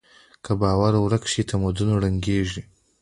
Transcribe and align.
که 0.43 0.51
باور 0.61 0.93
ورک 1.03 1.23
شي، 1.31 1.41
تمدن 1.49 1.89
ړنګېږي. 2.01 2.61